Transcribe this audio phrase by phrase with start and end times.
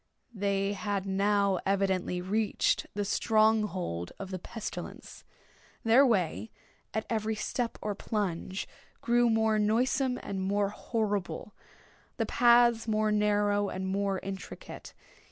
[0.33, 5.23] They had now evidently reached the strong hold of the pestilence.
[5.83, 6.49] Their way
[6.91, 8.67] at every step or plunge
[9.01, 14.95] grew more noisome and more horrible—the paths more narrow and more intricate.